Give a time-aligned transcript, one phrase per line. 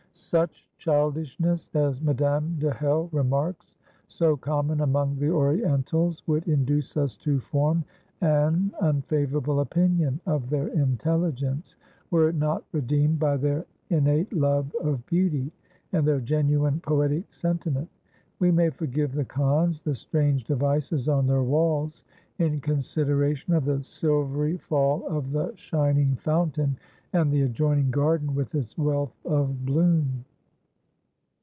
[0.13, 3.75] "Such childishness," as Madame de Hell remarks,
[4.07, 7.83] "so common among the Orientals, would induce us to form
[8.21, 11.75] an unfavourable opinion of their intelligence,
[12.11, 15.51] were it not redeemed by their innate love of beauty
[15.91, 17.89] and their genuine poetic sentiment.
[18.39, 22.05] We may forgive the Khans the strange devices on their walls
[22.37, 26.77] in consideration of the silvery fall of the shining fountain
[27.13, 30.23] and the adjoining garden with its wealth of bloom."